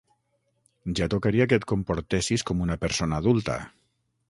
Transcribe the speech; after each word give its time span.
Ja 0.99 1.07
tocaria 1.15 1.47
que 1.51 1.59
et 1.61 1.67
comportessis 1.73 2.47
com 2.51 2.65
una 2.69 2.81
persona 2.87 3.23
adulta. 3.23 3.61